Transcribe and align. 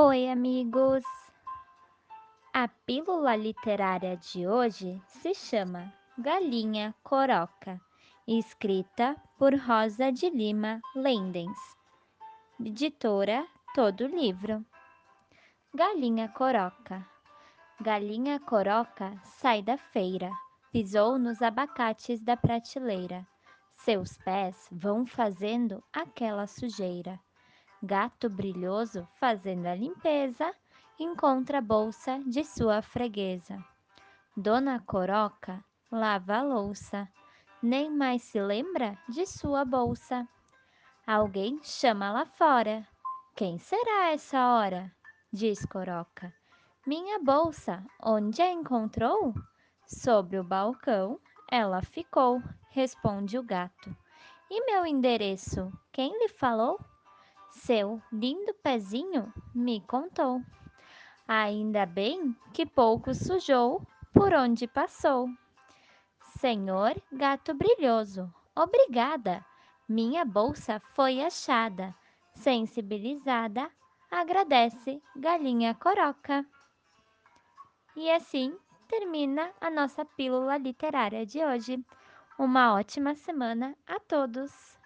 Oi, 0.00 0.28
amigos! 0.28 1.02
A 2.54 2.68
pílula 2.68 3.34
literária 3.34 4.16
de 4.16 4.46
hoje 4.46 5.02
se 5.08 5.34
chama 5.34 5.92
Galinha 6.16 6.94
Coroca, 7.02 7.80
escrita 8.24 9.16
por 9.36 9.56
Rosa 9.56 10.12
de 10.12 10.30
Lima 10.30 10.80
Lendens, 10.94 11.58
editora 12.64 13.44
Todo 13.74 14.06
Livro. 14.06 14.64
Galinha 15.74 16.28
Coroca 16.28 17.04
Galinha 17.80 18.38
Coroca 18.38 19.20
sai 19.24 19.62
da 19.62 19.76
feira, 19.76 20.30
pisou 20.70 21.18
nos 21.18 21.42
abacates 21.42 22.22
da 22.22 22.36
prateleira. 22.36 23.26
Seus 23.74 24.16
pés 24.18 24.68
vão 24.70 25.04
fazendo 25.04 25.82
aquela 25.92 26.46
sujeira. 26.46 27.18
Gato 27.82 28.28
brilhoso, 28.28 29.06
fazendo 29.20 29.66
a 29.66 29.74
limpeza, 29.74 30.52
encontra 30.98 31.58
a 31.58 31.62
bolsa 31.62 32.18
de 32.26 32.42
sua 32.42 32.82
freguesa. 32.82 33.64
Dona 34.36 34.80
Coroca 34.80 35.64
lava 35.90 36.38
a 36.38 36.42
louça, 36.42 37.08
nem 37.62 37.88
mais 37.90 38.22
se 38.22 38.40
lembra 38.40 38.98
de 39.08 39.24
sua 39.26 39.64
bolsa. 39.64 40.26
Alguém 41.06 41.60
chama 41.62 42.10
lá 42.10 42.26
fora. 42.26 42.86
Quem 43.36 43.58
será 43.58 44.10
essa 44.10 44.54
hora? 44.54 44.92
Diz 45.32 45.64
Coroca. 45.64 46.34
Minha 46.84 47.18
bolsa, 47.20 47.84
onde 48.02 48.42
a 48.42 48.50
encontrou? 48.50 49.32
Sobre 49.86 50.38
o 50.38 50.44
balcão 50.44 51.20
ela 51.50 51.80
ficou, 51.80 52.42
responde 52.70 53.38
o 53.38 53.42
gato. 53.42 53.96
E 54.50 54.64
meu 54.66 54.84
endereço, 54.84 55.72
quem 55.92 56.18
lhe 56.18 56.28
falou? 56.28 56.78
Seu 57.50 58.00
lindo 58.12 58.54
pezinho 58.62 59.32
me 59.54 59.80
contou. 59.80 60.40
Ainda 61.26 61.84
bem 61.84 62.34
que 62.52 62.64
pouco 62.64 63.14
sujou 63.14 63.82
por 64.12 64.32
onde 64.32 64.66
passou. 64.66 65.28
Senhor 66.38 66.94
gato 67.12 67.54
brilhoso, 67.54 68.32
obrigada. 68.54 69.44
Minha 69.88 70.24
bolsa 70.24 70.80
foi 70.94 71.20
achada. 71.20 71.94
Sensibilizada, 72.34 73.70
agradece 74.10 75.02
galinha 75.16 75.74
coroca. 75.74 76.46
E 77.96 78.10
assim 78.10 78.56
termina 78.86 79.50
a 79.60 79.68
nossa 79.68 80.04
pílula 80.04 80.56
literária 80.56 81.26
de 81.26 81.44
hoje. 81.44 81.84
Uma 82.38 82.74
ótima 82.74 83.14
semana 83.14 83.76
a 83.86 83.98
todos! 83.98 84.77